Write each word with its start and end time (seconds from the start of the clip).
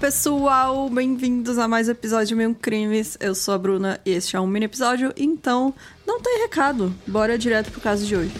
Pessoal! 0.00 0.88
Bem-vindos 0.90 1.56
a 1.58 1.66
mais 1.66 1.88
um 1.88 1.92
episódio 1.92 2.36
Mil 2.36 2.54
Crimes. 2.54 3.16
Eu 3.20 3.34
sou 3.34 3.54
a 3.54 3.58
Bruna 3.58 4.00
e 4.04 4.10
este 4.10 4.36
é 4.36 4.40
um 4.40 4.46
mini 4.46 4.66
episódio, 4.66 5.12
então 5.16 5.72
não 6.06 6.20
tem 6.20 6.42
recado. 6.42 6.94
Bora 7.06 7.38
direto 7.38 7.70
pro 7.70 7.80
caso 7.80 8.04
de 8.04 8.16
hoje. 8.16 8.32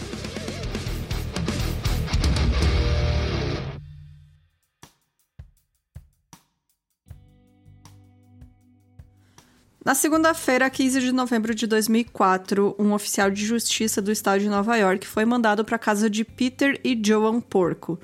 Na 9.84 9.94
segunda-feira, 9.94 10.70
15 10.70 11.00
de 11.00 11.12
novembro 11.12 11.54
de 11.54 11.66
2004, 11.66 12.74
um 12.78 12.92
oficial 12.94 13.30
de 13.30 13.44
justiça 13.44 14.00
do 14.00 14.10
estado 14.10 14.40
de 14.40 14.48
Nova 14.48 14.76
York 14.76 15.06
foi 15.06 15.26
mandado 15.26 15.64
para 15.64 15.76
a 15.76 15.78
casa 15.78 16.08
de 16.08 16.24
Peter 16.24 16.80
e 16.82 16.98
Joan 17.02 17.40
Porco. 17.40 17.98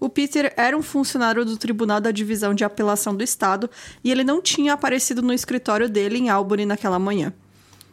O 0.00 0.08
Peter 0.08 0.52
era 0.56 0.76
um 0.76 0.82
funcionário 0.82 1.44
do 1.44 1.56
Tribunal 1.56 2.00
da 2.00 2.10
Divisão 2.10 2.54
de 2.54 2.64
Apelação 2.64 3.14
do 3.14 3.24
Estado 3.24 3.68
e 4.02 4.10
ele 4.10 4.22
não 4.22 4.40
tinha 4.40 4.72
aparecido 4.72 5.22
no 5.22 5.32
escritório 5.32 5.88
dele 5.88 6.18
em 6.18 6.28
Albany 6.28 6.64
naquela 6.64 6.98
manhã. 6.98 7.32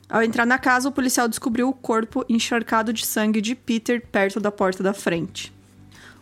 Ao 0.08 0.22
entrar 0.22 0.45
na 0.45 0.59
casa, 0.59 0.88
o 0.88 0.91
policial 0.91 1.28
descobriu 1.28 1.68
o 1.68 1.73
corpo 1.73 2.23
encharcado 2.30 2.94
de 2.94 3.05
sangue 3.05 3.41
de 3.41 3.55
Peter 3.55 4.05
perto 4.12 4.40
da 4.40 4.52
porta 4.52 4.84
da 4.84 4.94
frente. 4.94 5.55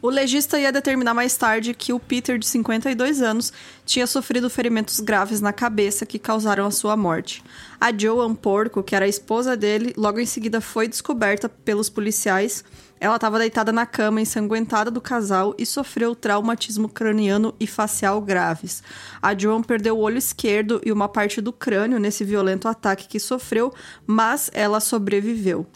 O 0.03 0.09
legista 0.09 0.59
ia 0.59 0.69
determinar 0.69 1.13
mais 1.13 1.37
tarde 1.37 1.73
que 1.73 1.93
o 1.93 1.99
Peter, 1.99 2.37
de 2.37 2.45
52 2.45 3.21
anos, 3.21 3.53
tinha 3.85 4.05
sofrido 4.05 4.49
ferimentos 4.49 4.99
graves 4.99 5.39
na 5.39 5.53
cabeça 5.53 6.05
que 6.05 6.19
causaram 6.19 6.65
a 6.65 6.71
sua 6.71 6.97
morte. 6.97 7.41
A 7.79 7.89
Joan 7.97 8.35
Porco, 8.35 8.83
que 8.83 8.97
era 8.97 9.05
a 9.05 9.07
esposa 9.07 9.55
dele, 9.55 9.93
logo 9.95 10.19
em 10.19 10.25
seguida 10.25 10.59
foi 10.59 10.89
descoberta 10.89 11.47
pelos 11.47 11.89
policiais. 11.89 12.65
Ela 13.03 13.17
estava 13.17 13.37
deitada 13.37 13.73
na 13.73 13.85
cama, 13.85 14.21
ensanguentada 14.21 14.89
do 14.89 15.01
casal 15.01 15.53
e 15.57 15.65
sofreu 15.65 16.15
traumatismo 16.15 16.87
craniano 16.87 17.53
e 17.59 17.67
facial 17.67 18.21
graves. 18.21 18.81
A 19.21 19.37
Joan 19.37 19.61
perdeu 19.61 19.97
o 19.97 19.99
olho 19.99 20.17
esquerdo 20.17 20.79
e 20.85 20.89
uma 20.89 21.09
parte 21.09 21.41
do 21.41 21.51
crânio 21.51 21.99
nesse 21.99 22.23
violento 22.23 22.65
ataque 22.65 23.09
que 23.09 23.19
sofreu, 23.19 23.73
mas 24.07 24.49
ela 24.53 24.79
sobreviveu. 24.79 25.67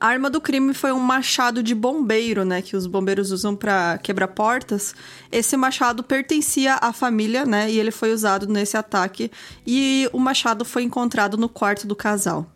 A 0.00 0.08
arma 0.08 0.28
do 0.28 0.40
crime 0.40 0.74
foi 0.74 0.90
um 0.90 0.98
machado 0.98 1.62
de 1.62 1.72
bombeiro, 1.72 2.44
né, 2.44 2.60
que 2.60 2.76
os 2.76 2.88
bombeiros 2.88 3.30
usam 3.30 3.54
para 3.54 3.96
quebrar 3.98 4.26
portas. 4.26 4.92
Esse 5.30 5.56
machado 5.56 6.02
pertencia 6.02 6.78
à 6.82 6.92
família, 6.92 7.46
né, 7.46 7.70
e 7.70 7.78
ele 7.78 7.92
foi 7.92 8.12
usado 8.12 8.48
nesse 8.48 8.76
ataque 8.76 9.30
e 9.64 10.10
o 10.12 10.18
machado 10.18 10.64
foi 10.64 10.82
encontrado 10.82 11.36
no 11.36 11.48
quarto 11.48 11.86
do 11.86 11.94
casal. 11.94 12.51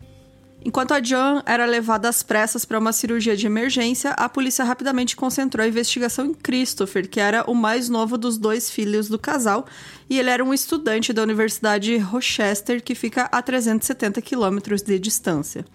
Enquanto 0.67 0.91
a 0.91 0.99
John 0.99 1.41
era 1.45 1.65
levada 1.65 2.09
às 2.09 2.21
pressas 2.21 2.65
para 2.65 2.77
uma 2.77 2.91
cirurgia 2.91 3.37
de 3.37 3.45
emergência, 3.45 4.11
a 4.11 4.27
polícia 4.27 4.65
rapidamente 4.65 5.15
concentrou 5.15 5.63
a 5.63 5.67
investigação 5.67 6.25
em 6.25 6.33
Christopher, 6.33 7.09
que 7.09 7.21
era 7.21 7.49
o 7.49 7.55
mais 7.55 7.87
novo 7.87 8.17
dos 8.17 8.37
dois 8.37 8.69
filhos 8.69 9.07
do 9.07 9.17
casal, 9.17 9.65
e 10.09 10.19
ele 10.19 10.29
era 10.29 10.43
um 10.43 10.53
estudante 10.53 11.11
da 11.11 11.23
Universidade 11.23 11.97
Rochester, 11.97 12.83
que 12.83 12.95
fica 12.95 13.23
a 13.31 13.41
370 13.41 14.21
quilômetros 14.21 14.81
de 14.81 14.97
distância. 14.99 15.65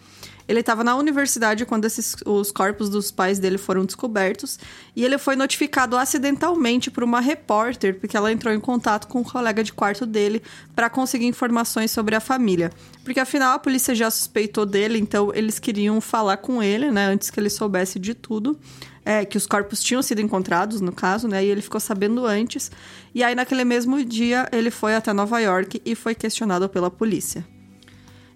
Ele 0.48 0.60
estava 0.60 0.82
na 0.82 0.96
universidade 0.96 1.64
quando 1.64 1.84
esses, 1.84 2.16
os 2.26 2.50
corpos 2.50 2.90
dos 2.90 3.10
pais 3.10 3.38
dele 3.38 3.58
foram 3.58 3.84
descobertos 3.84 4.58
e 4.94 5.04
ele 5.04 5.16
foi 5.18 5.36
notificado 5.36 5.96
acidentalmente 5.96 6.90
por 6.90 7.04
uma 7.04 7.20
repórter, 7.20 7.98
porque 7.98 8.16
ela 8.16 8.32
entrou 8.32 8.52
em 8.52 8.60
contato 8.60 9.06
com 9.06 9.20
um 9.20 9.24
colega 9.24 9.62
de 9.62 9.72
quarto 9.72 10.04
dele 10.04 10.42
para 10.74 10.90
conseguir 10.90 11.26
informações 11.26 11.90
sobre 11.90 12.14
a 12.14 12.20
família. 12.20 12.70
Porque 13.04 13.20
afinal 13.20 13.54
a 13.54 13.58
polícia 13.58 13.94
já 13.94 14.10
suspeitou 14.10 14.66
dele, 14.66 14.98
então 14.98 15.32
eles 15.34 15.58
queriam 15.58 16.00
falar 16.00 16.38
com 16.38 16.62
ele, 16.62 16.90
né, 16.90 17.06
antes 17.06 17.30
que 17.30 17.38
ele 17.38 17.50
soubesse 17.50 17.98
de 17.98 18.14
tudo. 18.14 18.58
É, 19.04 19.24
que 19.24 19.36
os 19.36 19.46
corpos 19.46 19.82
tinham 19.82 20.00
sido 20.00 20.20
encontrados, 20.20 20.80
no 20.80 20.92
caso, 20.92 21.26
né? 21.26 21.44
E 21.44 21.48
ele 21.48 21.60
ficou 21.60 21.80
sabendo 21.80 22.24
antes. 22.24 22.70
E 23.12 23.24
aí, 23.24 23.34
naquele 23.34 23.64
mesmo 23.64 24.04
dia, 24.04 24.48
ele 24.52 24.70
foi 24.70 24.94
até 24.94 25.12
Nova 25.12 25.40
York 25.40 25.82
e 25.84 25.94
foi 25.94 26.14
questionado 26.14 26.68
pela 26.68 26.90
polícia. 26.90 27.44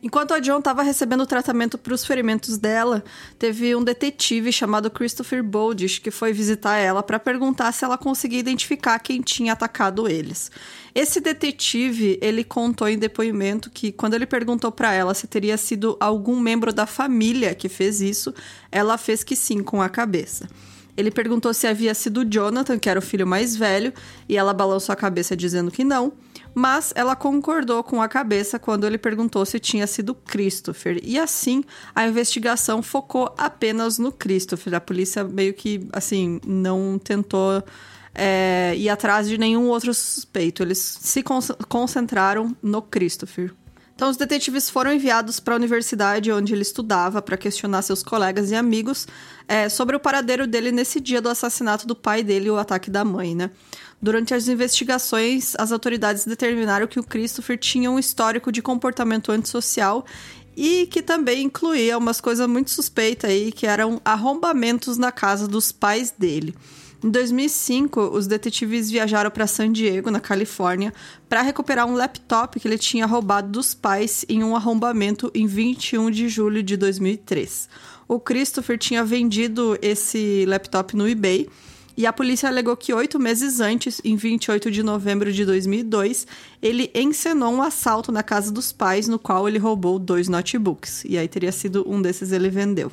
Enquanto 0.03 0.35
a 0.35 0.39
John 0.39 0.59
estava 0.59 0.83
recebendo 0.83 1.27
tratamento 1.27 1.79
para 1.79 1.95
os 1.95 2.05
ferimentos 2.05 2.59
dela, 2.59 3.03
teve 3.39 3.75
um 3.75 3.83
detetive 3.83 4.53
chamado 4.53 4.91
Christopher 4.91 5.43
Boldish 5.43 5.99
que 5.99 6.11
foi 6.11 6.33
visitar 6.33 6.77
ela 6.77 7.03
para 7.03 7.19
perguntar 7.19 7.73
se 7.73 7.85
ela 7.85 7.97
conseguia 7.97 8.39
identificar 8.39 8.99
quem 8.99 9.23
tinha 9.23 9.55
atacado 9.55 10.09
eles. 10.09 10.51
Esse 10.95 11.21
detetive, 11.21 12.19
ele 12.21 12.45
contou 12.45 12.89
em 12.89 12.99
depoimento 12.99 13.71
que 13.71 13.91
quando 13.91 14.15
ele 14.15 14.27
perguntou 14.27 14.71
para 14.71 14.93
ela 14.93 15.15
se 15.15 15.27
teria 15.27 15.57
sido 15.57 15.97
algum 15.99 16.39
membro 16.39 16.73
da 16.73 16.87
família 16.87 17.55
que 17.55 17.69
fez 17.69 18.01
isso, 18.01 18.35
ela 18.71 18.99
fez 18.99 19.25
que 19.25 19.35
sim 19.35 19.63
com 19.63 19.81
a 19.81 19.89
cabeça. 19.89 20.49
Ele 20.97 21.11
perguntou 21.11 21.53
se 21.53 21.67
havia 21.67 21.95
sido 21.95 22.25
Jonathan, 22.25 22.79
que 22.79 22.89
era 22.89 22.99
o 22.99 23.03
filho 23.03 23.27
mais 23.27 23.55
velho, 23.55 23.93
e 24.29 24.37
ela 24.37 24.55
balançou 24.55 24.93
a 24.93 24.97
cabeça 24.97 25.37
dizendo 25.37 25.71
que 25.71 25.85
não 25.85 26.13
mas 26.57 26.91
ela 26.95 27.15
concordou 27.15 27.85
com 27.85 28.01
a 28.01 28.09
cabeça 28.09 28.59
quando 28.59 28.87
ele 28.87 28.97
perguntou 28.97 29.45
se 29.45 29.61
tinha 29.61 29.87
sido 29.87 30.15
Christopher. 30.15 30.99
E 31.03 31.19
assim, 31.19 31.63
a 31.95 32.09
investigação 32.09 32.83
focou 32.83 33.31
apenas 33.37 33.99
no 33.99 34.11
Christopher. 34.11 34.73
A 34.73 34.81
polícia 34.81 35.23
meio 35.23 35.53
que, 35.53 35.87
assim, 35.93 36.41
não 36.47 36.99
tentou 36.99 37.63
é, 38.15 38.73
ir 38.75 38.89
atrás 38.89 39.29
de 39.29 39.37
nenhum 39.37 39.69
outro 39.69 39.93
suspeito. 39.93 40.63
Eles 40.63 40.79
se 40.79 41.23
concentraram 41.69 42.57
no 42.63 42.81
Christopher. 42.81 43.53
Então, 43.95 44.09
os 44.11 44.17
detetives 44.17 44.71
foram 44.71 44.93
enviados 44.93 45.39
para 45.41 45.55
a 45.55 45.57
universidade 45.57 46.33
onde 46.33 46.55
ele 46.55 46.63
estudava 46.63 47.21
para 47.21 47.37
questionar 47.37 47.81
seus 47.83 48.03
colegas 48.03 48.51
e 48.51 48.55
amigos 48.55 49.07
é, 49.49 49.69
sobre 49.69 49.95
o 49.95 50.01
paradeiro 50.01 50.47
dele 50.47 50.73
nesse 50.73 51.01
dia 51.01 51.21
do 51.21 51.29
assassinato 51.29 51.87
do 51.87 51.97
pai 51.97 52.23
dele 52.23 52.49
e 52.49 52.51
o 52.51 52.59
ataque 52.59 52.91
da 52.91 53.05
mãe, 53.05 53.35
né? 53.35 53.51
Durante 54.01 54.35
as 54.35 54.47
investigações, 54.47 55.55
as 55.59 55.73
autoridades 55.73 56.25
determinaram 56.25 56.87
que 56.87 57.01
o 57.01 57.05
Christopher 57.05 57.59
tinha 57.59 57.91
um 57.91 57.99
histórico 57.99 58.53
de 58.53 58.61
comportamento 58.61 59.33
antissocial 59.33 60.05
e 60.57 60.87
que 60.87 61.03
também 61.03 61.45
incluía 61.45 61.99
umas 61.99 62.21
coisas 62.21 62.49
muito 62.49 62.71
suspeitas 62.71 63.31
aí, 63.31 63.53
que 63.53 63.67
eram 63.67 64.01
arrombamentos 64.05 64.97
na 64.97 65.13
casa 65.13 65.47
dos 65.47 65.73
pais 65.73 66.15
dele. 66.17 66.55
Em 67.05 67.11
2005, 67.11 68.01
os 68.01 68.27
detetives 68.27 68.91
viajaram 68.91 69.31
para 69.31 69.47
San 69.47 69.71
Diego, 69.71 70.11
na 70.11 70.19
Califórnia, 70.19 70.95
para 71.29 71.43
recuperar 71.43 71.87
um 71.87 71.95
laptop 71.95 72.59
que 72.59 72.67
ele 72.67 72.79
tinha 72.79 73.07
roubado 73.07 73.49
dos 73.49 73.75
pais 73.75 74.25
em 74.29 74.43
um 74.43 74.57
arrombamento 74.57 75.31
em 75.35 75.47
21 75.47 76.11
de 76.11 76.29
julho 76.29 76.63
de 76.63 76.77
2003. 76.77 77.69
O 78.09 78.19
Christopher 78.19 78.79
tinha 78.79 79.05
vendido 79.05 79.79
esse 79.83 80.45
laptop 80.47 80.97
no 80.97 81.09
eBay 81.09 81.49
e 81.97 82.07
a 82.07 82.13
polícia 82.13 82.49
alegou 82.49 82.77
que 82.77 82.93
oito 82.93 83.19
meses 83.19 83.59
antes, 83.59 84.03
em 84.05 84.17
28 84.17 84.71
de 84.71 84.83
novembro 84.83 85.33
de 85.33 85.47
2002, 85.47 86.27
ele 86.61 86.91
encenou 86.95 87.53
um 87.55 87.63
assalto 87.63 88.13
na 88.13 88.23
casa 88.23 88.53
dos 88.53 88.71
pais, 88.71 89.09
no 89.09 89.19
qual 89.19 89.49
ele 89.49 89.59
roubou 89.59 89.99
dois 89.99 90.29
notebooks. 90.29 91.05
E 91.07 91.17
aí 91.17 91.27
teria 91.27 91.53
sido 91.53 91.89
um 91.89 92.03
desses 92.03 92.33
ele 92.33 92.51
vendeu. 92.51 92.93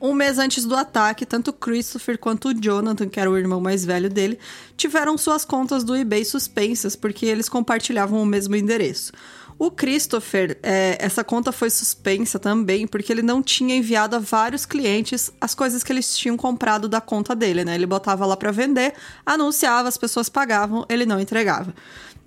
Um 0.00 0.12
mês 0.12 0.38
antes 0.38 0.64
do 0.64 0.74
ataque, 0.74 1.24
tanto 1.24 1.52
Christopher 1.52 2.18
quanto 2.18 2.52
Jonathan, 2.52 3.08
que 3.08 3.20
era 3.20 3.30
o 3.30 3.38
irmão 3.38 3.60
mais 3.60 3.84
velho 3.84 4.10
dele, 4.10 4.38
tiveram 4.76 5.16
suas 5.16 5.44
contas 5.44 5.84
do 5.84 5.96
eBay 5.96 6.24
suspensas 6.24 6.96
porque 6.96 7.24
eles 7.26 7.48
compartilhavam 7.48 8.22
o 8.22 8.26
mesmo 8.26 8.56
endereço. 8.56 9.12
O 9.58 9.70
Christopher, 9.70 10.58
é, 10.62 10.96
essa 11.00 11.22
conta 11.22 11.52
foi 11.52 11.70
suspensa 11.70 12.38
também 12.38 12.86
porque 12.86 13.12
ele 13.12 13.22
não 13.22 13.42
tinha 13.42 13.76
enviado 13.76 14.16
a 14.16 14.18
vários 14.18 14.66
clientes 14.66 15.30
as 15.40 15.54
coisas 15.54 15.84
que 15.84 15.92
eles 15.92 16.16
tinham 16.16 16.36
comprado 16.36 16.88
da 16.88 17.00
conta 17.00 17.36
dele, 17.36 17.64
né? 17.64 17.74
Ele 17.74 17.86
botava 17.86 18.26
lá 18.26 18.36
para 18.36 18.50
vender, 18.50 18.94
anunciava, 19.24 19.88
as 19.88 19.96
pessoas 19.96 20.28
pagavam, 20.28 20.84
ele 20.88 21.06
não 21.06 21.20
entregava. 21.20 21.74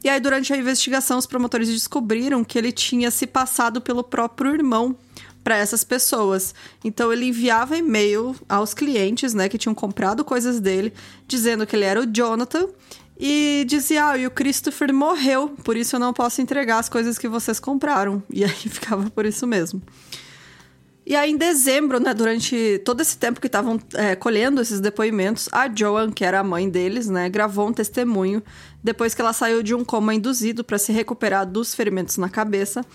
E 0.04 0.10
aí, 0.10 0.20
durante 0.20 0.54
a 0.54 0.58
investigação, 0.58 1.18
os 1.18 1.26
promotores 1.26 1.68
descobriram 1.68 2.44
que 2.44 2.58
ele 2.58 2.72
tinha 2.72 3.12
se 3.12 3.28
passado 3.28 3.82
pelo 3.82 4.04
próprio 4.04 4.54
irmão 4.54 4.96
para 5.44 5.58
essas 5.58 5.82
pessoas. 5.84 6.54
Então 6.84 7.12
ele 7.12 7.26
enviava 7.26 7.78
e-mail 7.78 8.36
aos 8.50 8.74
clientes, 8.74 9.34
né, 9.34 9.48
que 9.48 9.58
tinham 9.58 9.74
comprado 9.74 10.26
coisas 10.26 10.60
dele, 10.60 10.94
dizendo 11.26 11.66
que 11.66 11.74
ele 11.74 11.86
era 11.86 12.02
o 12.02 12.06
Jonathan 12.06 12.68
e 13.20 13.66
dizia: 13.68 14.10
Ah, 14.10 14.18
e 14.18 14.28
o 14.28 14.32
Christopher 14.32 14.94
morreu, 14.94 15.50
por 15.64 15.76
isso 15.76 15.96
eu 15.96 16.00
não 16.00 16.14
posso 16.14 16.42
entregar 16.42 16.80
as 16.80 16.90
coisas 16.90 17.18
que 17.18 17.28
vocês 17.28 17.60
compraram. 17.60 18.22
E 18.30 18.44
aí 18.44 18.52
ficava 18.70 19.10
por 19.10 19.26
isso 19.26 19.48
mesmo. 19.48 19.82
E 21.10 21.16
aí, 21.16 21.32
em 21.32 21.38
dezembro, 21.38 22.02
né, 22.02 22.14
durante 22.14 22.82
todo 22.84 23.00
esse 23.00 23.18
tempo 23.18 23.40
que 23.40 23.48
estavam 23.48 23.80
é, 23.94 24.14
colhendo 24.14 24.60
esses 24.60 24.82
depoimentos, 24.82 25.48
a 25.54 25.74
Joan, 25.74 26.12
que 26.12 26.26
era 26.26 26.42
a 26.42 26.44
mãe 26.44 26.70
deles, 26.70 27.08
né, 27.08 27.30
gravou 27.30 27.70
um 27.70 27.72
testemunho 27.72 28.44
depois 28.84 29.14
que 29.14 29.22
ela 29.22 29.32
saiu 29.32 29.64
de 29.64 29.74
um 29.74 29.86
coma 29.86 30.14
induzido 30.14 30.66
para 30.66 30.78
se 30.78 30.92
recuperar 30.92 31.46
dos 31.46 31.74
ferimentos 31.74 32.18
na 32.18 32.28
cabeça 32.28 32.86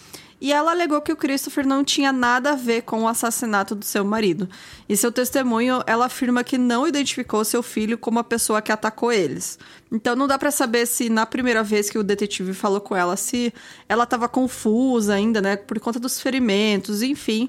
e 0.43 0.53
ela 0.53 0.73
alegou 0.73 1.01
que 1.01 1.13
o 1.13 1.17
Christopher 1.17 1.65
não 1.65 1.85
tinha 1.85 2.13
nada 2.13 2.51
a 2.51 2.57
ver 2.57 2.83
com 2.83 3.05
o 3.05 3.09
assassinato 3.09 3.77
do 3.77 3.85
seu 3.85 4.05
marido. 4.05 4.49
E 4.89 4.97
seu 4.97 5.13
testemunho, 5.13 5.85
ela 5.87 6.07
afirma 6.07 6.43
que 6.43 6.59
não 6.59 6.85
identificou 6.85 7.45
seu 7.45 7.63
filho 7.63 7.97
como 7.97 8.19
a 8.19 8.25
pessoa 8.25 8.61
que 8.61 8.73
atacou 8.73 9.13
eles. 9.13 9.57
Então 9.93 10.17
não 10.17 10.27
dá 10.27 10.37
para 10.37 10.51
saber 10.51 10.85
se 10.87 11.09
na 11.09 11.25
primeira 11.25 11.63
vez 11.63 11.89
que 11.89 11.97
o 11.97 12.03
detetive 12.03 12.55
falou 12.55 12.81
com 12.81 12.97
ela, 12.97 13.17
se 13.17 13.55
ela 13.89 14.03
estava 14.03 14.29
confusa 14.29 15.15
ainda, 15.15 15.41
né, 15.41 15.55
por 15.55 15.79
conta 15.79 16.01
dos 16.01 16.21
ferimentos, 16.21 17.03
enfim. 17.03 17.49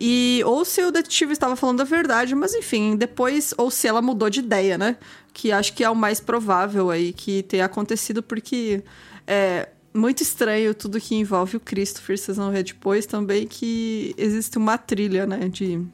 E 0.00 0.40
ou 0.46 0.64
se 0.64 0.80
o 0.84 0.92
detetive 0.92 1.32
estava 1.32 1.56
falando 1.56 1.80
a 1.80 1.84
verdade, 1.84 2.36
mas 2.36 2.54
enfim, 2.54 2.94
depois 2.94 3.52
ou 3.58 3.68
se 3.68 3.88
ela 3.88 4.00
mudou 4.00 4.30
de 4.30 4.38
ideia, 4.38 4.78
né? 4.78 4.96
que 5.38 5.52
acho 5.52 5.72
que 5.72 5.84
é 5.84 5.90
o 5.90 5.94
mais 5.94 6.18
provável 6.18 6.90
aí 6.90 7.12
que 7.12 7.44
tenha 7.44 7.64
acontecido, 7.64 8.22
porque 8.22 8.82
é 9.24 9.68
muito 9.94 10.22
estranho 10.22 10.74
tudo 10.74 11.00
que 11.00 11.14
envolve 11.14 11.56
o 11.56 11.60
Christopher. 11.60 12.18
Vocês 12.18 12.36
vão 12.36 12.50
ver 12.50 12.62
depois 12.62 13.06
também 13.06 13.46
que 13.46 14.14
existe 14.16 14.58
uma 14.58 14.78
trilha, 14.78 15.26
né, 15.26 15.48
de, 15.48 15.84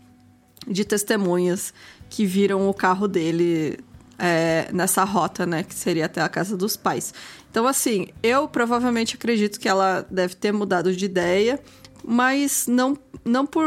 de 0.67 0.85
testemunhas 0.85 1.73
que 2.11 2.26
viram 2.26 2.69
o 2.69 2.75
carro 2.75 3.08
dele 3.08 3.79
é, 4.19 4.69
nessa 4.73 5.05
rota, 5.05 5.46
né, 5.46 5.62
que 5.62 5.75
seria 5.75 6.06
até 6.06 6.20
a 6.20 6.29
casa 6.29 6.56
dos 6.56 6.76
pais. 6.76 7.12
Então, 7.50 7.67
assim, 7.67 8.08
eu 8.23 8.49
provavelmente 8.49 9.14
acredito 9.14 9.61
que 9.61 9.69
ela 9.69 10.06
deve 10.11 10.35
ter 10.35 10.52
mudado 10.52 10.94
de 10.94 11.05
ideia, 11.05 11.61
mas 12.05 12.67
não, 12.67 12.96
não 13.25 13.46
por 13.46 13.64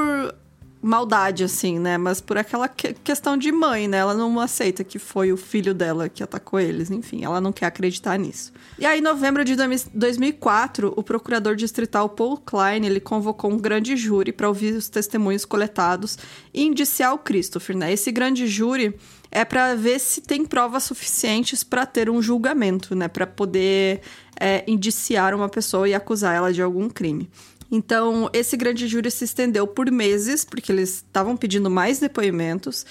maldade, 0.88 1.44
assim, 1.44 1.78
né? 1.78 1.98
Mas 1.98 2.22
por 2.22 2.38
aquela 2.38 2.68
que 2.68 2.94
questão 2.94 3.36
de 3.38 3.52
mãe, 3.52 3.88
né? 3.88 3.98
Ela 3.98 4.14
não 4.14 4.40
aceita 4.40 4.84
que 4.84 4.98
foi 4.98 5.34
o 5.34 5.38
filho 5.38 5.74
dela 5.74 6.08
que 6.08 6.24
atacou 6.24 6.60
eles. 6.60 6.90
Enfim, 6.90 7.24
ela 7.24 7.42
não 7.42 7.52
quer 7.52 7.66
acreditar 7.66 8.18
nisso. 8.18 8.54
E 8.80 8.86
aí, 8.86 9.00
em 9.00 9.02
novembro 9.02 9.44
de 9.44 9.56
2004, 9.56 10.94
o 10.96 11.04
procurador 11.04 11.56
distrital 11.56 12.10
Paul 12.10 12.38
Klein, 12.38 12.86
ele 12.86 13.00
convocou 13.00 13.52
um 13.52 13.58
grande 13.58 13.98
júri 13.98 14.32
para 14.32 14.48
ouvir 14.48 14.74
os 14.74 14.88
testemunhos 14.88 15.44
coletados 15.44 16.18
e 16.54 16.64
indiciar 16.64 17.14
o 17.14 17.18
Christopher, 17.18 17.76
né? 17.76 17.92
Esse 17.92 18.12
grande 18.12 18.48
júri 18.48 18.98
é 19.30 19.44
para 19.44 19.76
ver 19.76 20.00
se 20.00 20.22
tem 20.22 20.46
provas 20.46 20.84
suficientes 20.84 21.64
para 21.64 21.86
ter 21.86 22.10
um 22.10 22.22
julgamento, 22.22 22.96
né? 22.96 23.10
Para 23.10 23.28
poder 23.28 24.02
é, 24.40 24.64
indiciar 24.66 25.36
uma 25.36 25.50
pessoa 25.50 25.88
e 25.90 25.94
acusar 25.94 26.34
ela 26.34 26.54
de 26.54 26.62
algum 26.62 26.90
crime. 26.90 27.30
Então, 27.72 28.30
esse 28.32 28.56
grande 28.56 28.88
júri 28.88 29.12
se 29.12 29.26
estendeu 29.26 29.68
por 29.68 29.92
meses, 29.92 30.46
porque 30.46 30.72
eles 30.72 30.96
estavam 30.96 31.36
pedindo 31.36 31.70
mais 31.70 32.00
depoimentos. 32.00 32.86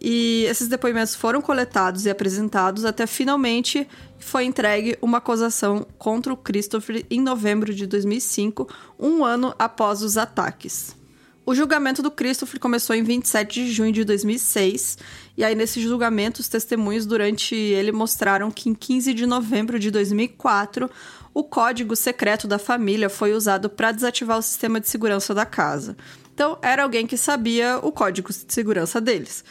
E 0.00 0.44
esses 0.48 0.66
depoimentos 0.66 1.14
foram 1.14 1.42
coletados 1.42 2.06
e 2.06 2.10
apresentados 2.10 2.86
até 2.86 3.06
finalmente 3.06 3.86
foi 4.18 4.44
entregue 4.44 4.96
uma 5.02 5.18
acusação 5.18 5.86
contra 5.98 6.32
o 6.32 6.36
Christopher 6.36 7.04
em 7.10 7.20
novembro 7.20 7.74
de 7.74 7.86
2005, 7.86 8.66
um 8.98 9.24
ano 9.24 9.54
após 9.58 10.02
os 10.02 10.16
ataques. 10.16 10.96
O 11.44 11.54
julgamento 11.54 12.02
do 12.02 12.10
Christopher 12.10 12.60
começou 12.60 12.94
em 12.94 13.02
27 13.02 13.64
de 13.64 13.72
junho 13.72 13.92
de 13.92 14.04
2006, 14.04 14.98
e 15.36 15.44
aí 15.44 15.54
nesse 15.54 15.82
julgamento 15.82 16.40
os 16.40 16.48
testemunhos 16.48 17.04
durante 17.04 17.54
ele 17.54 17.92
mostraram 17.92 18.50
que 18.50 18.70
em 18.70 18.74
15 18.74 19.12
de 19.12 19.26
novembro 19.26 19.78
de 19.78 19.90
2004 19.90 20.88
o 21.32 21.44
código 21.44 21.94
secreto 21.94 22.48
da 22.48 22.58
família 22.58 23.08
foi 23.08 23.32
usado 23.32 23.70
para 23.70 23.92
desativar 23.92 24.38
o 24.38 24.42
sistema 24.42 24.80
de 24.80 24.88
segurança 24.88 25.34
da 25.34 25.46
casa. 25.46 25.96
Então, 26.34 26.58
era 26.62 26.82
alguém 26.82 27.06
que 27.06 27.16
sabia 27.16 27.78
o 27.82 27.92
código 27.92 28.30
de 28.32 28.52
segurança 28.52 29.00
deles. 29.00 29.44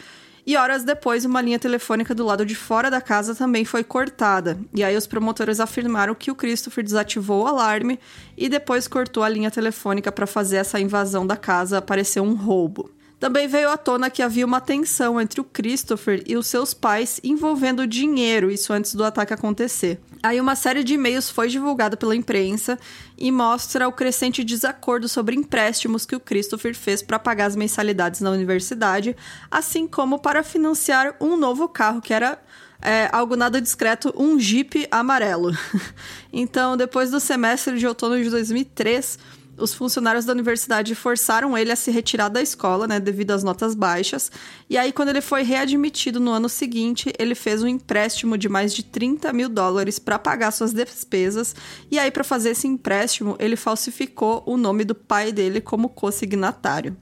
E 0.46 0.56
horas 0.56 0.82
depois, 0.82 1.24
uma 1.24 1.40
linha 1.40 1.58
telefônica 1.58 2.14
do 2.14 2.24
lado 2.24 2.44
de 2.44 2.54
fora 2.54 2.90
da 2.90 3.00
casa 3.00 3.34
também 3.34 3.64
foi 3.64 3.84
cortada. 3.84 4.58
E 4.74 4.82
aí 4.82 4.96
os 4.96 5.06
promotores 5.06 5.60
afirmaram 5.60 6.14
que 6.14 6.30
o 6.30 6.34
Christopher 6.34 6.82
desativou 6.82 7.44
o 7.44 7.46
alarme 7.46 8.00
e 8.36 8.48
depois 8.48 8.88
cortou 8.88 9.22
a 9.22 9.28
linha 9.28 9.50
telefônica 9.50 10.10
para 10.10 10.26
fazer 10.26 10.56
essa 10.56 10.80
invasão 10.80 11.26
da 11.26 11.36
casa 11.36 11.82
parecer 11.82 12.20
um 12.20 12.34
roubo. 12.34 12.90
Também 13.20 13.46
veio 13.46 13.68
à 13.68 13.76
tona 13.76 14.08
que 14.08 14.22
havia 14.22 14.46
uma 14.46 14.62
tensão 14.62 15.20
entre 15.20 15.42
o 15.42 15.44
Christopher 15.44 16.22
e 16.26 16.38
os 16.38 16.46
seus 16.46 16.72
pais 16.72 17.20
envolvendo 17.22 17.86
dinheiro, 17.86 18.50
isso 18.50 18.72
antes 18.72 18.94
do 18.94 19.04
ataque 19.04 19.34
acontecer. 19.34 20.00
Aí 20.22 20.40
uma 20.40 20.56
série 20.56 20.82
de 20.82 20.94
e-mails 20.94 21.28
foi 21.28 21.48
divulgada 21.48 21.98
pela 21.98 22.16
imprensa 22.16 22.78
e 23.18 23.30
mostra 23.30 23.86
o 23.86 23.92
crescente 23.92 24.42
desacordo 24.42 25.06
sobre 25.06 25.36
empréstimos 25.36 26.06
que 26.06 26.16
o 26.16 26.20
Christopher 26.20 26.74
fez 26.74 27.02
para 27.02 27.18
pagar 27.18 27.44
as 27.44 27.56
mensalidades 27.56 28.22
na 28.22 28.30
universidade, 28.30 29.14
assim 29.50 29.86
como 29.86 30.18
para 30.18 30.42
financiar 30.42 31.14
um 31.20 31.36
novo 31.36 31.68
carro 31.68 32.00
que 32.00 32.14
era 32.14 32.38
é, 32.80 33.10
algo 33.12 33.36
nada 33.36 33.60
discreto, 33.60 34.14
um 34.16 34.38
Jeep 34.38 34.88
amarelo. 34.90 35.52
então, 36.32 36.74
depois 36.74 37.10
do 37.10 37.20
semestre 37.20 37.78
de 37.78 37.86
outono 37.86 38.22
de 38.22 38.30
2003, 38.30 39.18
os 39.60 39.74
funcionários 39.74 40.24
da 40.24 40.32
universidade 40.32 40.94
forçaram 40.94 41.56
ele 41.56 41.70
a 41.70 41.76
se 41.76 41.90
retirar 41.90 42.28
da 42.28 42.40
escola, 42.40 42.86
né, 42.86 42.98
devido 42.98 43.30
às 43.30 43.44
notas 43.44 43.74
baixas. 43.74 44.30
E 44.68 44.78
aí, 44.78 44.92
quando 44.92 45.10
ele 45.10 45.20
foi 45.20 45.42
readmitido 45.42 46.18
no 46.18 46.30
ano 46.30 46.48
seguinte, 46.48 47.12
ele 47.18 47.34
fez 47.34 47.62
um 47.62 47.68
empréstimo 47.68 48.36
de 48.38 48.48
mais 48.48 48.74
de 48.74 48.82
30 48.82 49.32
mil 49.32 49.48
dólares 49.48 49.98
para 49.98 50.18
pagar 50.18 50.50
suas 50.50 50.72
despesas. 50.72 51.54
E 51.90 51.98
aí, 51.98 52.10
para 52.10 52.24
fazer 52.24 52.50
esse 52.50 52.66
empréstimo, 52.66 53.36
ele 53.38 53.56
falsificou 53.56 54.42
o 54.46 54.56
nome 54.56 54.84
do 54.84 54.94
pai 54.94 55.32
dele 55.32 55.60
como 55.60 55.88
co-signatário. 55.88 56.96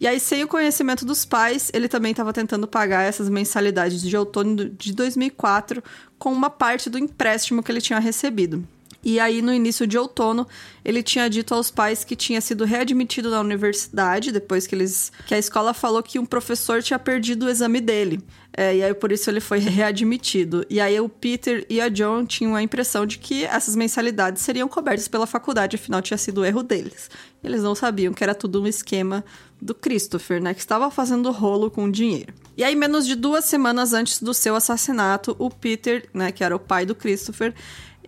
E 0.00 0.06
aí, 0.06 0.18
sem 0.18 0.42
o 0.42 0.48
conhecimento 0.48 1.04
dos 1.04 1.24
pais, 1.24 1.70
ele 1.72 1.88
também 1.88 2.10
estava 2.10 2.32
tentando 2.32 2.66
pagar 2.66 3.02
essas 3.02 3.28
mensalidades 3.28 4.02
de 4.02 4.16
outono 4.16 4.68
de 4.68 4.92
2004 4.92 5.82
com 6.18 6.32
uma 6.32 6.50
parte 6.50 6.90
do 6.90 6.98
empréstimo 6.98 7.62
que 7.62 7.70
ele 7.70 7.80
tinha 7.80 7.98
recebido. 7.98 8.66
E 9.04 9.20
aí, 9.20 9.42
no 9.42 9.52
início 9.52 9.86
de 9.86 9.98
outono, 9.98 10.48
ele 10.82 11.02
tinha 11.02 11.28
dito 11.28 11.54
aos 11.54 11.70
pais 11.70 12.04
que 12.04 12.16
tinha 12.16 12.40
sido 12.40 12.64
readmitido 12.64 13.28
na 13.30 13.40
universidade, 13.40 14.32
depois 14.32 14.66
que 14.66 14.74
eles. 14.74 15.12
que 15.26 15.34
a 15.34 15.38
escola 15.38 15.74
falou 15.74 16.02
que 16.02 16.18
um 16.18 16.24
professor 16.24 16.82
tinha 16.82 16.98
perdido 16.98 17.44
o 17.44 17.48
exame 17.50 17.80
dele. 17.80 18.20
É, 18.56 18.76
e 18.76 18.82
aí, 18.82 18.94
por 18.94 19.12
isso, 19.12 19.28
ele 19.28 19.40
foi 19.40 19.58
readmitido. 19.58 20.64
E 20.70 20.80
aí, 20.80 20.98
o 20.98 21.08
Peter 21.08 21.66
e 21.68 21.80
a 21.80 21.88
John 21.88 22.24
tinham 22.24 22.54
a 22.54 22.62
impressão 22.62 23.04
de 23.04 23.18
que 23.18 23.44
essas 23.44 23.76
mensalidades 23.76 24.42
seriam 24.42 24.68
cobertas 24.68 25.06
pela 25.06 25.26
faculdade, 25.26 25.76
afinal, 25.76 26.00
tinha 26.00 26.16
sido 26.16 26.40
o 26.40 26.44
erro 26.44 26.62
deles. 26.62 27.10
Eles 27.42 27.62
não 27.62 27.74
sabiam 27.74 28.14
que 28.14 28.24
era 28.24 28.34
tudo 28.34 28.62
um 28.62 28.66
esquema 28.66 29.22
do 29.60 29.74
Christopher, 29.74 30.40
né? 30.40 30.54
Que 30.54 30.60
estava 30.60 30.90
fazendo 30.90 31.30
rolo 31.30 31.70
com 31.70 31.90
dinheiro. 31.90 32.32
E 32.56 32.62
aí, 32.62 32.76
menos 32.76 33.06
de 33.06 33.14
duas 33.14 33.44
semanas 33.44 33.92
antes 33.92 34.22
do 34.22 34.32
seu 34.32 34.54
assassinato, 34.54 35.34
o 35.38 35.50
Peter, 35.50 36.08
né, 36.14 36.30
que 36.30 36.44
era 36.44 36.54
o 36.54 36.58
pai 36.58 36.86
do 36.86 36.94
Christopher, 36.94 37.52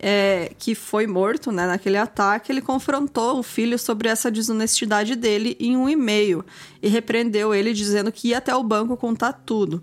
é, 0.01 0.53
que 0.59 0.75
foi 0.75 1.07
morto 1.07 1.51
né, 1.51 1.67
naquele 1.67 1.97
ataque, 1.97 2.53
ele 2.53 2.61
confrontou 2.61 3.39
o 3.39 3.43
filho 3.43 3.79
sobre 3.79 4.09
essa 4.09 4.31
desonestidade 4.31 5.17
dele 5.17 5.57
em 5.59 5.77
um 5.77 5.89
e-mail 5.89 6.45
e 6.83 6.89
repreendeu 6.89 7.55
ele 7.55 7.73
dizendo 7.73 8.13
que 8.13 8.29
ia 8.29 8.39
até 8.39 8.55
o 8.55 8.63
banco 8.63 8.97
contar 8.97 9.33
tudo. 9.33 9.83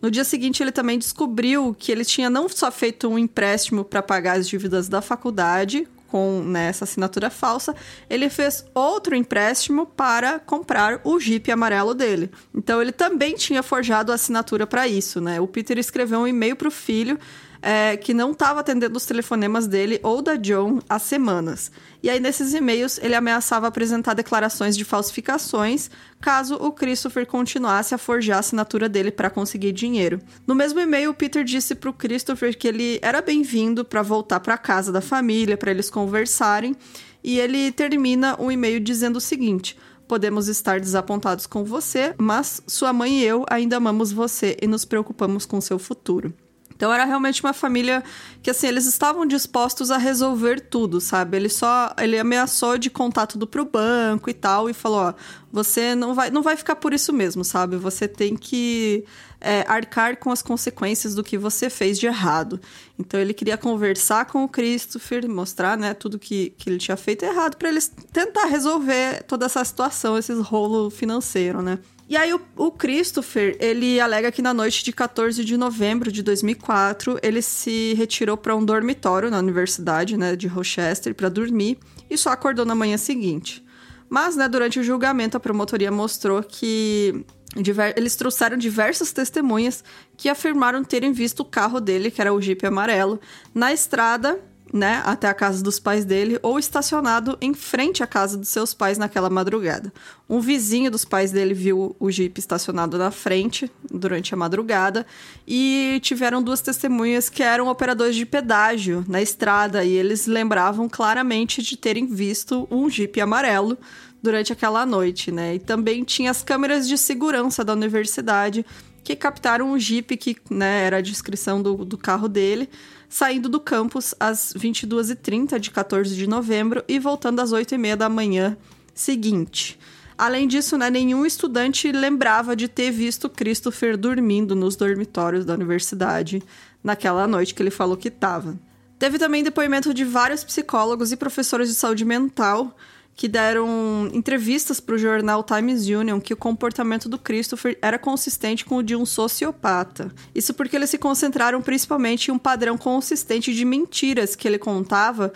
No 0.00 0.10
dia 0.10 0.24
seguinte, 0.24 0.62
ele 0.62 0.72
também 0.72 0.98
descobriu 0.98 1.76
que 1.78 1.92
ele 1.92 2.04
tinha 2.04 2.28
não 2.28 2.48
só 2.48 2.72
feito 2.72 3.08
um 3.08 3.16
empréstimo 3.16 3.84
para 3.84 4.02
pagar 4.02 4.38
as 4.38 4.48
dívidas 4.48 4.88
da 4.88 5.00
faculdade, 5.00 5.86
com 6.12 6.42
né, 6.42 6.66
essa 6.66 6.84
assinatura 6.84 7.30
falsa, 7.30 7.74
ele 8.10 8.28
fez 8.28 8.66
outro 8.74 9.16
empréstimo 9.16 9.86
para 9.86 10.38
comprar 10.38 11.00
o 11.04 11.18
Jeep 11.18 11.50
amarelo 11.50 11.94
dele. 11.94 12.30
Então 12.54 12.82
ele 12.82 12.92
também 12.92 13.34
tinha 13.34 13.62
forjado 13.62 14.12
a 14.12 14.16
assinatura 14.16 14.66
para 14.66 14.86
isso, 14.86 15.22
né? 15.22 15.40
O 15.40 15.46
Peter 15.46 15.78
escreveu 15.78 16.20
um 16.20 16.28
e-mail 16.28 16.54
para 16.54 16.68
o 16.68 16.70
filho 16.70 17.18
é, 17.62 17.96
que 17.96 18.12
não 18.12 18.32
estava 18.32 18.60
atendendo 18.60 18.96
os 18.96 19.06
telefonemas 19.06 19.68
dele 19.68 20.00
ou 20.02 20.20
da 20.20 20.34
John 20.34 20.80
há 20.88 20.98
semanas. 20.98 21.70
E 22.02 22.10
aí, 22.10 22.18
nesses 22.18 22.52
e-mails, 22.52 22.98
ele 23.00 23.14
ameaçava 23.14 23.68
apresentar 23.68 24.14
declarações 24.14 24.76
de 24.76 24.84
falsificações 24.84 25.88
caso 26.20 26.56
o 26.56 26.72
Christopher 26.72 27.26
continuasse 27.26 27.94
a 27.94 27.98
forjar 27.98 28.38
a 28.38 28.40
assinatura 28.40 28.88
dele 28.88 29.12
para 29.12 29.30
conseguir 29.30 29.72
dinheiro. 29.72 30.20
No 30.46 30.54
mesmo 30.54 30.80
e-mail, 30.80 31.10
o 31.10 31.14
Peter 31.14 31.44
disse 31.44 31.74
para 31.76 31.90
o 31.90 31.92
Christopher 31.92 32.56
que 32.58 32.66
ele 32.66 32.98
era 33.00 33.22
bem-vindo 33.22 33.84
para 33.84 34.02
voltar 34.02 34.40
para 34.40 34.58
casa 34.58 34.90
da 34.90 35.00
família, 35.00 35.56
para 35.56 35.70
eles 35.70 35.88
conversarem. 35.88 36.76
E 37.22 37.38
ele 37.38 37.70
termina 37.70 38.34
o 38.40 38.50
e-mail 38.50 38.80
dizendo 38.80 39.16
o 39.16 39.20
seguinte: 39.20 39.76
Podemos 40.08 40.48
estar 40.48 40.80
desapontados 40.80 41.46
com 41.46 41.64
você, 41.64 42.14
mas 42.18 42.60
sua 42.66 42.92
mãe 42.92 43.20
e 43.20 43.24
eu 43.24 43.46
ainda 43.48 43.76
amamos 43.76 44.12
você 44.12 44.56
e 44.60 44.66
nos 44.66 44.84
preocupamos 44.84 45.46
com 45.46 45.60
seu 45.60 45.78
futuro. 45.78 46.34
Então 46.82 46.92
era 46.92 47.04
realmente 47.04 47.40
uma 47.44 47.52
família 47.52 48.02
que 48.42 48.50
assim, 48.50 48.66
eles 48.66 48.86
estavam 48.86 49.24
dispostos 49.24 49.92
a 49.92 49.98
resolver 49.98 50.58
tudo, 50.58 51.00
sabe? 51.00 51.36
Ele 51.36 51.48
só 51.48 51.94
ele 51.96 52.18
ameaçou 52.18 52.76
de 52.76 52.90
contar 52.90 53.28
tudo 53.28 53.46
pro 53.46 53.64
banco 53.64 54.28
e 54.28 54.34
tal 54.34 54.68
e 54.68 54.74
falou, 54.74 54.98
ó, 54.98 55.14
você 55.52 55.94
não 55.94 56.12
vai 56.12 56.28
não 56.28 56.42
vai 56.42 56.56
ficar 56.56 56.74
por 56.74 56.92
isso 56.92 57.12
mesmo, 57.12 57.44
sabe? 57.44 57.76
Você 57.76 58.08
tem 58.08 58.34
que 58.34 59.04
é, 59.40 59.64
arcar 59.68 60.16
com 60.16 60.32
as 60.32 60.42
consequências 60.42 61.14
do 61.14 61.22
que 61.22 61.38
você 61.38 61.70
fez 61.70 62.00
de 62.00 62.08
errado. 62.08 62.60
Então 62.98 63.20
ele 63.20 63.32
queria 63.32 63.56
conversar 63.56 64.24
com 64.24 64.42
o 64.42 64.48
Christopher, 64.48 65.28
mostrar, 65.28 65.78
né, 65.78 65.94
tudo 65.94 66.18
que, 66.18 66.50
que 66.58 66.68
ele 66.68 66.78
tinha 66.78 66.96
feito 66.96 67.24
errado 67.24 67.56
para 67.56 67.68
eles 67.68 67.92
tentar 68.12 68.46
resolver 68.46 69.22
toda 69.28 69.46
essa 69.46 69.64
situação, 69.64 70.18
esses 70.18 70.40
rolo 70.40 70.90
financeiro, 70.90 71.62
né? 71.62 71.78
E 72.08 72.16
aí 72.16 72.34
o, 72.34 72.40
o, 72.56 72.70
Christopher, 72.70 73.56
ele 73.58 74.00
alega 74.00 74.30
que 74.30 74.42
na 74.42 74.52
noite 74.52 74.84
de 74.84 74.92
14 74.92 75.44
de 75.44 75.56
novembro 75.56 76.10
de 76.12 76.22
2004, 76.22 77.18
ele 77.22 77.40
se 77.40 77.94
retirou 77.94 78.36
para 78.36 78.54
um 78.54 78.64
dormitório 78.64 79.30
na 79.30 79.38
universidade, 79.38 80.16
né, 80.16 80.36
de 80.36 80.46
Rochester 80.46 81.14
para 81.14 81.28
dormir 81.28 81.78
e 82.10 82.18
só 82.18 82.30
acordou 82.30 82.66
na 82.66 82.74
manhã 82.74 82.96
seguinte. 82.96 83.64
Mas, 84.10 84.36
né, 84.36 84.46
durante 84.46 84.78
o 84.78 84.84
julgamento, 84.84 85.36
a 85.38 85.40
promotoria 85.40 85.90
mostrou 85.90 86.42
que 86.42 87.24
diver... 87.56 87.94
eles 87.96 88.14
trouxeram 88.14 88.58
diversas 88.58 89.10
testemunhas 89.10 89.82
que 90.16 90.28
afirmaram 90.28 90.84
terem 90.84 91.12
visto 91.12 91.40
o 91.40 91.44
carro 91.44 91.80
dele, 91.80 92.10
que 92.10 92.20
era 92.20 92.32
o 92.32 92.40
Jeep 92.40 92.66
amarelo, 92.66 93.18
na 93.54 93.72
estrada 93.72 94.38
né, 94.72 95.02
até 95.04 95.28
a 95.28 95.34
casa 95.34 95.62
dos 95.62 95.78
pais 95.78 96.04
dele 96.04 96.38
ou 96.42 96.58
estacionado 96.58 97.36
em 97.40 97.52
frente 97.52 98.02
à 98.02 98.06
casa 98.06 98.38
dos 98.38 98.48
seus 98.48 98.72
pais 98.72 98.96
naquela 98.96 99.28
madrugada. 99.28 99.92
Um 100.28 100.40
vizinho 100.40 100.90
dos 100.90 101.04
pais 101.04 101.30
dele 101.30 101.52
viu 101.52 101.94
o 102.00 102.10
Jeep 102.10 102.38
estacionado 102.38 102.96
na 102.96 103.10
frente 103.10 103.70
durante 103.90 104.32
a 104.32 104.36
madrugada 104.36 105.04
e 105.46 106.00
tiveram 106.02 106.42
duas 106.42 106.62
testemunhas 106.62 107.28
que 107.28 107.42
eram 107.42 107.68
operadores 107.68 108.16
de 108.16 108.24
pedágio 108.24 109.04
na 109.06 109.20
estrada 109.20 109.84
e 109.84 109.92
eles 109.92 110.26
lembravam 110.26 110.88
claramente 110.88 111.62
de 111.62 111.76
terem 111.76 112.06
visto 112.06 112.66
um 112.70 112.88
Jeep 112.88 113.20
amarelo 113.20 113.76
durante 114.22 114.52
aquela 114.52 114.86
noite, 114.86 115.32
né? 115.32 115.56
E 115.56 115.58
também 115.58 116.04
tinha 116.04 116.30
as 116.30 116.42
câmeras 116.42 116.88
de 116.88 116.96
segurança 116.96 117.64
da 117.64 117.72
universidade 117.72 118.64
que 119.02 119.16
captaram 119.16 119.72
o 119.72 119.78
Jeep 119.78 120.16
que, 120.16 120.36
né, 120.50 120.84
era 120.84 120.98
a 120.98 121.00
descrição 121.00 121.62
do, 121.62 121.84
do 121.84 121.98
carro 121.98 122.28
dele 122.28 122.68
saindo 123.08 123.48
do 123.48 123.60
campus 123.60 124.14
às 124.18 124.54
22h30 124.54 125.58
de 125.58 125.70
14 125.70 126.14
de 126.14 126.26
novembro 126.26 126.82
e 126.88 126.98
voltando 126.98 127.40
às 127.40 127.52
8h30 127.52 127.96
da 127.96 128.08
manhã 128.08 128.56
seguinte. 128.94 129.78
Além 130.16 130.46
disso, 130.46 130.78
né, 130.78 130.88
nenhum 130.88 131.26
estudante 131.26 131.90
lembrava 131.90 132.54
de 132.54 132.68
ter 132.68 132.90
visto 132.90 133.28
Christopher 133.28 133.96
dormindo 133.96 134.54
nos 134.54 134.76
dormitórios 134.76 135.44
da 135.44 135.52
universidade 135.52 136.42
naquela 136.82 137.26
noite 137.26 137.54
que 137.54 137.62
ele 137.62 137.70
falou 137.70 137.96
que 137.96 138.08
estava. 138.08 138.58
Teve 138.98 139.18
também 139.18 139.42
depoimento 139.42 139.92
de 139.92 140.04
vários 140.04 140.44
psicólogos 140.44 141.12
e 141.12 141.16
professores 141.16 141.68
de 141.68 141.74
saúde 141.74 142.04
mental 142.04 142.76
que 143.14 143.28
deram 143.28 144.10
entrevistas 144.12 144.80
para 144.80 144.94
o 144.94 144.98
jornal 144.98 145.44
Times 145.44 145.86
Union 145.86 146.20
que 146.20 146.32
o 146.32 146.36
comportamento 146.36 147.08
do 147.08 147.18
Christopher 147.18 147.78
era 147.82 147.98
consistente 147.98 148.64
com 148.64 148.76
o 148.76 148.82
de 148.82 148.96
um 148.96 149.04
sociopata. 149.04 150.12
Isso 150.34 150.54
porque 150.54 150.76
eles 150.76 150.90
se 150.90 150.98
concentraram 150.98 151.60
principalmente 151.60 152.28
em 152.28 152.32
um 152.32 152.38
padrão 152.38 152.78
consistente 152.78 153.54
de 153.54 153.64
mentiras 153.64 154.34
que 154.34 154.48
ele 154.48 154.58
contava 154.58 155.32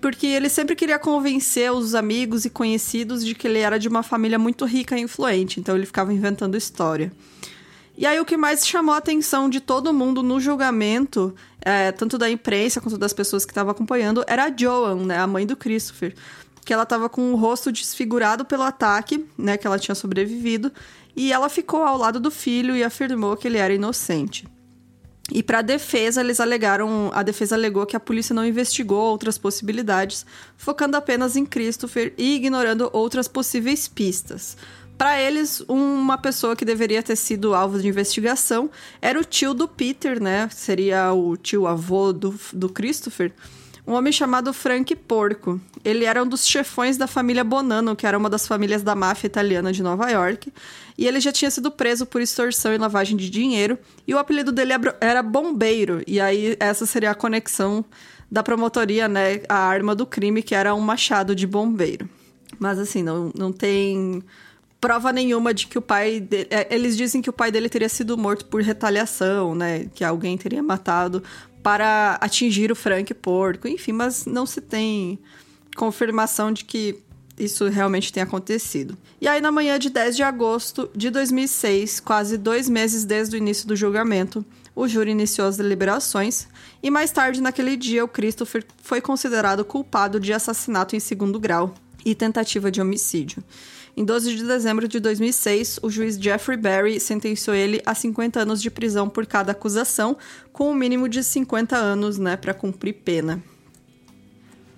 porque 0.00 0.26
ele 0.26 0.48
sempre 0.48 0.74
queria 0.74 0.98
convencer 0.98 1.70
os 1.70 1.94
amigos 1.94 2.44
e 2.44 2.50
conhecidos 2.50 3.24
de 3.24 3.34
que 3.34 3.46
ele 3.46 3.58
era 3.58 3.78
de 3.78 3.86
uma 3.86 4.02
família 4.02 4.38
muito 4.38 4.64
rica 4.64 4.98
e 4.98 5.02
influente, 5.02 5.60
então 5.60 5.76
ele 5.76 5.84
ficava 5.84 6.12
inventando 6.12 6.56
história. 6.56 7.12
E 7.98 8.06
aí 8.06 8.18
o 8.18 8.24
que 8.24 8.34
mais 8.34 8.66
chamou 8.66 8.94
a 8.94 8.98
atenção 8.98 9.50
de 9.50 9.60
todo 9.60 9.92
mundo 9.92 10.22
no 10.22 10.40
julgamento, 10.40 11.34
é, 11.60 11.92
tanto 11.92 12.16
da 12.16 12.30
imprensa 12.30 12.80
quanto 12.80 12.96
das 12.96 13.12
pessoas 13.12 13.44
que 13.44 13.50
estavam 13.50 13.72
acompanhando, 13.72 14.24
era 14.26 14.44
a 14.46 14.56
Joan, 14.56 15.04
né, 15.04 15.18
a 15.18 15.26
mãe 15.26 15.44
do 15.44 15.54
Christopher 15.54 16.14
que 16.64 16.72
ela 16.72 16.82
estava 16.84 17.08
com 17.08 17.32
o 17.32 17.36
rosto 17.36 17.72
desfigurado 17.72 18.44
pelo 18.44 18.62
ataque, 18.62 19.26
né, 19.36 19.56
que 19.56 19.66
ela 19.66 19.78
tinha 19.78 19.94
sobrevivido, 19.94 20.72
e 21.16 21.32
ela 21.32 21.48
ficou 21.48 21.82
ao 21.82 21.96
lado 21.96 22.20
do 22.20 22.30
filho 22.30 22.76
e 22.76 22.84
afirmou 22.84 23.36
que 23.36 23.48
ele 23.48 23.58
era 23.58 23.74
inocente. 23.74 24.46
E 25.32 25.42
para 25.42 25.60
a 25.60 25.62
defesa, 25.62 26.20
eles 26.20 26.40
alegaram, 26.40 27.10
a 27.14 27.22
defesa 27.22 27.54
alegou 27.54 27.86
que 27.86 27.96
a 27.96 28.00
polícia 28.00 28.34
não 28.34 28.44
investigou 28.44 28.98
outras 28.98 29.38
possibilidades, 29.38 30.26
focando 30.56 30.96
apenas 30.96 31.36
em 31.36 31.46
Christopher 31.46 32.12
e 32.18 32.34
ignorando 32.34 32.90
outras 32.92 33.28
possíveis 33.28 33.86
pistas. 33.86 34.56
Para 34.98 35.20
eles, 35.20 35.62
uma 35.66 36.18
pessoa 36.18 36.54
que 36.54 36.64
deveria 36.64 37.02
ter 37.02 37.16
sido 37.16 37.54
alvo 37.54 37.78
de 37.78 37.88
investigação 37.88 38.68
era 39.00 39.18
o 39.18 39.24
tio 39.24 39.54
do 39.54 39.66
Peter, 39.66 40.20
né? 40.20 40.48
Seria 40.52 41.12
o 41.12 41.36
tio 41.36 41.66
avô 41.66 42.12
do, 42.12 42.38
do 42.52 42.68
Christopher 42.68 43.32
um 43.90 43.94
homem 43.94 44.12
chamado 44.12 44.52
Frank 44.52 44.94
Porco. 44.94 45.60
Ele 45.84 46.04
era 46.04 46.22
um 46.22 46.26
dos 46.26 46.46
chefões 46.46 46.96
da 46.96 47.08
família 47.08 47.42
Bonanno, 47.42 47.96
que 47.96 48.06
era 48.06 48.16
uma 48.16 48.30
das 48.30 48.46
famílias 48.46 48.84
da 48.84 48.94
máfia 48.94 49.26
italiana 49.26 49.72
de 49.72 49.82
Nova 49.82 50.08
York, 50.08 50.52
e 50.96 51.08
ele 51.08 51.18
já 51.18 51.32
tinha 51.32 51.50
sido 51.50 51.72
preso 51.72 52.06
por 52.06 52.20
extorsão 52.20 52.72
e 52.72 52.78
lavagem 52.78 53.16
de 53.16 53.28
dinheiro, 53.28 53.76
e 54.06 54.14
o 54.14 54.18
apelido 54.18 54.52
dele 54.52 54.74
era 55.00 55.24
Bombeiro, 55.24 56.02
e 56.06 56.20
aí 56.20 56.56
essa 56.60 56.86
seria 56.86 57.10
a 57.10 57.14
conexão 57.16 57.84
da 58.30 58.44
promotoria, 58.44 59.08
né, 59.08 59.42
a 59.48 59.56
arma 59.56 59.92
do 59.92 60.06
crime, 60.06 60.40
que 60.40 60.54
era 60.54 60.72
um 60.72 60.80
machado 60.80 61.34
de 61.34 61.44
bombeiro. 61.44 62.08
Mas 62.60 62.78
assim, 62.78 63.02
não, 63.02 63.32
não 63.36 63.50
tem 63.50 64.22
prova 64.80 65.12
nenhuma 65.12 65.52
de 65.52 65.66
que 65.66 65.78
o 65.78 65.82
pai 65.82 66.20
dele, 66.20 66.48
é, 66.50 66.74
eles 66.74 66.96
dizem 66.96 67.20
que 67.20 67.28
o 67.28 67.32
pai 67.32 67.52
dele 67.52 67.68
teria 67.68 67.88
sido 67.88 68.16
morto 68.16 68.46
por 68.46 68.62
retaliação, 68.62 69.54
né, 69.54 69.86
que 69.94 70.02
alguém 70.02 70.38
teria 70.38 70.62
matado 70.62 71.22
para 71.62 72.16
atingir 72.20 72.72
o 72.72 72.76
Frank 72.76 73.12
Porco, 73.14 73.68
enfim, 73.68 73.92
mas 73.92 74.24
não 74.24 74.46
se 74.46 74.60
tem 74.60 75.18
confirmação 75.76 76.52
de 76.52 76.64
que 76.64 76.98
isso 77.38 77.68
realmente 77.68 78.12
tenha 78.12 78.24
acontecido. 78.24 78.96
E 79.20 79.28
aí, 79.28 79.40
na 79.40 79.50
manhã 79.50 79.78
de 79.78 79.90
10 79.90 80.16
de 80.16 80.22
agosto 80.22 80.90
de 80.94 81.10
2006, 81.10 82.00
quase 82.00 82.36
dois 82.36 82.68
meses 82.68 83.04
desde 83.04 83.36
o 83.36 83.38
início 83.38 83.66
do 83.66 83.76
julgamento, 83.76 84.44
o 84.74 84.86
júri 84.86 85.10
iniciou 85.10 85.48
as 85.48 85.56
deliberações 85.56 86.46
e 86.82 86.90
mais 86.90 87.10
tarde 87.10 87.40
naquele 87.40 87.76
dia 87.76 88.04
o 88.04 88.08
Christopher 88.08 88.64
foi 88.82 89.00
considerado 89.00 89.64
culpado 89.64 90.20
de 90.20 90.32
assassinato 90.32 90.94
em 90.94 91.00
segundo 91.00 91.40
grau 91.40 91.74
e 92.04 92.14
tentativa 92.14 92.70
de 92.70 92.80
homicídio. 92.80 93.42
Em 93.96 94.04
12 94.04 94.36
de 94.36 94.44
dezembro 94.44 94.86
de 94.86 95.00
2006, 95.00 95.80
o 95.82 95.90
juiz 95.90 96.16
Jeffrey 96.16 96.56
Barry 96.56 97.00
sentenciou 97.00 97.54
ele 97.54 97.82
a 97.84 97.94
50 97.94 98.40
anos 98.40 98.62
de 98.62 98.70
prisão 98.70 99.08
por 99.08 99.26
cada 99.26 99.52
acusação, 99.52 100.16
com 100.52 100.68
o 100.68 100.70
um 100.70 100.74
mínimo 100.74 101.08
de 101.08 101.22
50 101.22 101.76
anos, 101.76 102.18
né, 102.18 102.36
para 102.36 102.54
cumprir 102.54 102.94
pena. 102.94 103.42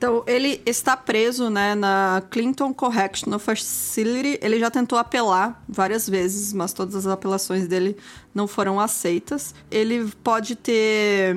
Então, 0.02 0.24
ele 0.26 0.60
está 0.66 0.96
preso, 0.96 1.48
né, 1.48 1.76
na 1.76 2.24
Clinton 2.28 2.74
Correctional 2.74 3.38
Facility. 3.38 4.36
Ele 4.42 4.58
já 4.58 4.68
tentou 4.68 4.98
apelar 4.98 5.62
várias 5.68 6.08
vezes, 6.08 6.52
mas 6.52 6.72
todas 6.72 6.96
as 6.96 7.06
apelações 7.06 7.68
dele 7.68 7.96
não 8.34 8.48
foram 8.48 8.80
aceitas. 8.80 9.54
Ele 9.70 10.10
pode 10.24 10.56
ter 10.56 11.36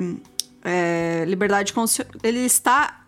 é, 0.64 1.24
liberdade 1.28 1.72
Ele 2.24 2.40
está 2.40 3.05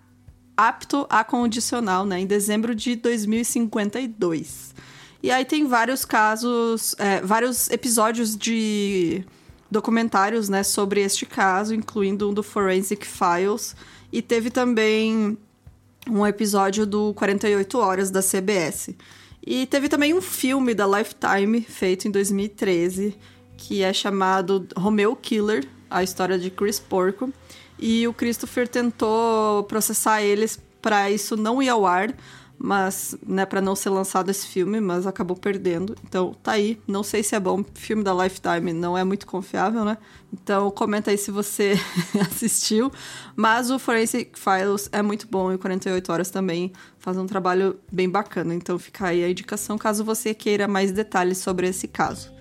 apto 0.59 1.07
a 1.09 1.23
condicional, 1.23 2.05
né, 2.05 2.19
em 2.19 2.27
dezembro 2.27 2.75
de 2.75 2.97
2052. 2.97 4.75
E 5.23 5.31
aí 5.31 5.45
tem 5.45 5.69
vários 5.69 6.05
casos, 6.05 6.97
é, 6.99 7.21
vários 7.21 7.71
episódios 7.71 8.37
de 8.37 9.25
documentários, 9.71 10.49
né, 10.49 10.65
sobre 10.65 11.00
este 11.00 11.25
caso, 11.25 11.73
incluindo 11.75 12.29
um 12.29 12.35
do 12.35 12.43
Forensic 12.43 13.07
Files, 13.07 13.77
e 14.12 14.21
teve 14.21 14.50
também 14.50 15.38
um 16.11 16.27
episódio 16.27 16.85
do 16.85 17.15
48 17.15 17.79
Horas 17.79 18.11
da 18.11 18.21
CBS. 18.21 18.91
E 19.47 19.65
teve 19.67 19.88
também 19.88 20.12
um 20.12 20.21
filme 20.21 20.75
da 20.75 20.87
Lifetime, 20.87 21.61
feito 21.61 22.09
em 22.09 22.11
2013, 22.11 23.17
que 23.57 23.83
é 23.83 23.93
chamado 23.93 24.67
Romeo 24.77 25.15
Killer, 25.15 25.69
a 25.88 26.03
história 26.03 26.37
de 26.37 26.50
Chris 26.50 26.81
Porco, 26.81 27.33
e 27.78 28.06
o 28.08 28.12
Christopher 28.12 28.66
tentou 28.66 29.64
processar 29.64 30.23
eles 30.23 30.58
para 30.80 31.11
isso 31.11 31.37
não 31.37 31.62
ir 31.62 31.68
ao 31.68 31.87
ar, 31.87 32.14
mas, 32.58 33.16
né, 33.25 33.47
para 33.47 33.61
não 33.61 33.76
ser 33.76 33.90
lançado 33.90 34.30
esse 34.30 34.47
filme, 34.47 34.80
mas 34.80 35.06
acabou 35.06 35.37
perdendo. 35.37 35.94
Então, 36.04 36.35
tá 36.42 36.52
aí. 36.52 36.80
Não 36.88 37.04
sei 37.04 37.23
se 37.23 37.37
é 37.37 37.40
bom. 37.40 37.64
Filme 37.75 38.02
da 38.02 38.12
Lifetime 38.12 38.73
não 38.73 38.99
é 38.99 39.04
muito 39.04 39.26
confiável, 39.28 39.85
né? 39.85 39.97
Então, 40.32 40.68
comenta 40.73 41.12
aí 41.12 41.16
se 41.16 41.30
você 41.30 41.75
assistiu. 42.20 42.90
Mas 43.37 43.70
o 43.70 43.78
Forensic 43.78 44.37
Files 44.37 44.88
é 44.90 45.00
muito 45.02 45.28
bom 45.28 45.52
e 45.52 45.58
48 45.58 46.12
Horas 46.12 46.30
também 46.30 46.73
faz 46.99 47.16
um 47.16 47.26
trabalho 47.26 47.78
bem 47.92 48.11
bacana. 48.11 48.52
Então, 48.52 48.76
fica 48.76 49.06
aí 49.06 49.23
a 49.23 49.30
indicação 49.30 49.78
caso 49.78 50.04
você 50.04 50.35
queira 50.35 50.66
mais 50.66 50.90
detalhes 50.90 51.38
sobre 51.38 51.68
esse 51.68 51.87
caso. 51.87 52.38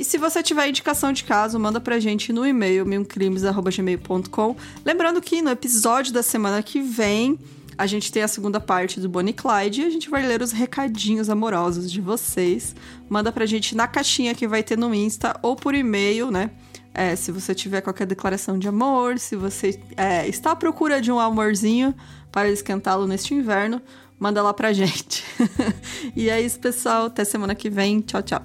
E 0.00 0.04
se 0.04 0.16
você 0.16 0.42
tiver 0.42 0.66
indicação 0.66 1.12
de 1.12 1.22
caso, 1.24 1.60
manda 1.60 1.78
pra 1.78 2.00
gente 2.00 2.32
no 2.32 2.46
e-mail 2.46 2.86
milcrimes.gmail.com. 2.86 4.56
Lembrando 4.82 5.20
que 5.20 5.42
no 5.42 5.50
episódio 5.50 6.10
da 6.10 6.22
semana 6.22 6.62
que 6.62 6.80
vem, 6.80 7.38
a 7.76 7.86
gente 7.86 8.10
tem 8.10 8.22
a 8.22 8.28
segunda 8.28 8.58
parte 8.58 8.98
do 8.98 9.10
Bonnie 9.10 9.34
Clyde 9.34 9.82
e 9.82 9.84
a 9.84 9.90
gente 9.90 10.08
vai 10.08 10.26
ler 10.26 10.40
os 10.40 10.52
recadinhos 10.52 11.28
amorosos 11.28 11.92
de 11.92 12.00
vocês. 12.00 12.74
Manda 13.10 13.30
pra 13.30 13.44
gente 13.44 13.76
na 13.76 13.86
caixinha 13.86 14.34
que 14.34 14.48
vai 14.48 14.62
ter 14.62 14.78
no 14.78 14.94
Insta 14.94 15.38
ou 15.42 15.54
por 15.54 15.74
e-mail, 15.74 16.30
né? 16.30 16.50
É, 16.94 17.14
se 17.14 17.30
você 17.30 17.54
tiver 17.54 17.82
qualquer 17.82 18.06
declaração 18.06 18.58
de 18.58 18.66
amor, 18.66 19.18
se 19.18 19.36
você 19.36 19.78
é, 19.98 20.26
está 20.26 20.52
à 20.52 20.56
procura 20.56 20.98
de 21.02 21.12
um 21.12 21.20
amorzinho 21.20 21.94
para 22.32 22.48
esquentá-lo 22.48 23.06
neste 23.06 23.34
inverno, 23.34 23.82
manda 24.18 24.42
lá 24.42 24.54
pra 24.54 24.72
gente. 24.72 25.22
e 26.16 26.30
é 26.30 26.40
isso, 26.40 26.58
pessoal. 26.58 27.04
Até 27.04 27.22
semana 27.22 27.54
que 27.54 27.68
vem. 27.68 28.00
Tchau, 28.00 28.22
tchau. 28.22 28.42